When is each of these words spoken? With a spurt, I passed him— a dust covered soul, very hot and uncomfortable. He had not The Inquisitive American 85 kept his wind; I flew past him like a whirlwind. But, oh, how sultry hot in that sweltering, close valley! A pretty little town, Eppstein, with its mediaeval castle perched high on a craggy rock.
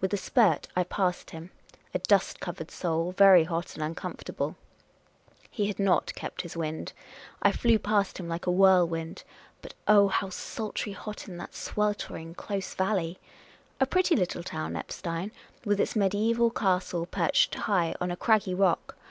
With 0.00 0.14
a 0.14 0.16
spurt, 0.16 0.66
I 0.74 0.82
passed 0.84 1.28
him— 1.32 1.50
a 1.94 1.98
dust 1.98 2.40
covered 2.40 2.70
soul, 2.70 3.12
very 3.12 3.44
hot 3.44 3.74
and 3.74 3.82
uncomfortable. 3.84 4.56
He 5.50 5.66
had 5.66 5.78
not 5.78 6.06
The 6.06 6.12
Inquisitive 6.14 6.56
American 6.56 6.78
85 6.80 6.86
kept 6.86 6.96
his 6.96 6.96
wind; 6.96 7.10
I 7.42 7.52
flew 7.52 7.78
past 7.78 8.18
him 8.18 8.26
like 8.26 8.46
a 8.46 8.50
whirlwind. 8.50 9.24
But, 9.60 9.74
oh, 9.86 10.08
how 10.08 10.30
sultry 10.30 10.92
hot 10.92 11.28
in 11.28 11.36
that 11.36 11.54
sweltering, 11.54 12.34
close 12.34 12.72
valley! 12.72 13.18
A 13.78 13.84
pretty 13.84 14.16
little 14.16 14.42
town, 14.42 14.72
Eppstein, 14.72 15.32
with 15.66 15.78
its 15.78 15.94
mediaeval 15.94 16.52
castle 16.52 17.04
perched 17.04 17.54
high 17.54 17.94
on 18.00 18.10
a 18.10 18.16
craggy 18.16 18.54
rock. 18.54 18.96